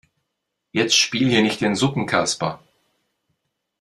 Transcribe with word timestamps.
Jetzt 0.71 0.95
spiel 0.95 1.29
hier 1.29 1.43
nicht 1.43 1.61
den 1.61 1.75
Suppenkasper. 1.75 2.59